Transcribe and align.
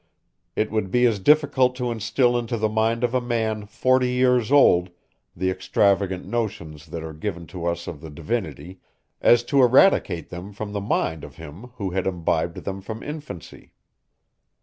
It 0.55 0.71
would 0.71 0.89
be 0.89 1.05
as 1.05 1.19
difficult 1.19 1.75
to 1.75 1.91
instill 1.91 2.35
into 2.35 2.57
the 2.57 2.67
mind 2.69 3.03
of 3.03 3.13
a 3.13 3.21
man, 3.21 3.67
forty 3.67 4.09
years 4.09 4.51
old, 4.51 4.89
the 5.35 5.51
extravagant 5.51 6.25
notions 6.25 6.87
that 6.87 7.03
are 7.03 7.13
given 7.13 7.47
us 7.53 7.85
of 7.85 8.01
the 8.01 8.09
divinity, 8.09 8.79
as 9.21 9.43
to 9.43 9.61
eradicate 9.61 10.29
them 10.29 10.53
from 10.53 10.73
the 10.73 10.81
mind 10.81 11.23
of 11.23 11.35
him 11.35 11.67
who 11.75 11.91
had 11.91 12.07
imbibed 12.07 12.63
them 12.65 12.81
from 12.81 13.03
infancy. 13.03 13.73